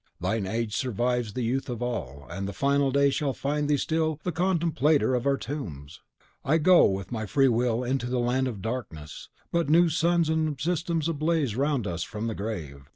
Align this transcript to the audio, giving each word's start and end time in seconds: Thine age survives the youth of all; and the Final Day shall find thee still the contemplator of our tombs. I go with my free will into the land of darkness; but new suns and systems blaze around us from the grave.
Thine 0.19 0.47
age 0.47 0.75
survives 0.75 1.33
the 1.33 1.43
youth 1.43 1.69
of 1.69 1.83
all; 1.83 2.25
and 2.27 2.47
the 2.47 2.53
Final 2.53 2.89
Day 2.91 3.11
shall 3.11 3.33
find 3.35 3.69
thee 3.69 3.77
still 3.77 4.19
the 4.23 4.31
contemplator 4.31 5.13
of 5.13 5.27
our 5.27 5.37
tombs. 5.37 6.01
I 6.43 6.57
go 6.57 6.85
with 6.87 7.11
my 7.11 7.27
free 7.27 7.47
will 7.49 7.83
into 7.83 8.07
the 8.09 8.17
land 8.17 8.47
of 8.47 8.63
darkness; 8.63 9.29
but 9.51 9.69
new 9.69 9.89
suns 9.89 10.27
and 10.27 10.59
systems 10.59 11.07
blaze 11.09 11.53
around 11.53 11.85
us 11.85 12.01
from 12.01 12.25
the 12.25 12.33
grave. 12.33 12.89